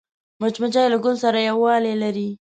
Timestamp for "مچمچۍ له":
0.41-0.97